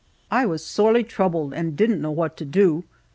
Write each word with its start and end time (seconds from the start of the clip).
I 0.31 0.47
was 0.47 0.65
sorely 0.65 1.03
troubled, 1.03 1.53
and 1.53 1.77
didn't 1.77 2.01
know 2.01 2.09
what 2.09 2.35
to 2.37 2.45
do. 2.45 2.85